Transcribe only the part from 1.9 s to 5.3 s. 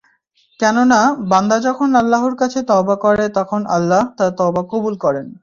আল্লাহর কাছে তওবা করে তখন আল্লাহ তার তওবা কবূল করেন।